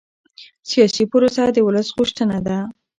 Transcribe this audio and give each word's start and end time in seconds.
سیاسي 0.69 1.03
پروسه 1.11 1.43
د 1.51 1.57
ولس 1.67 1.87
غوښتنه 1.97 2.37
ده 2.47 2.57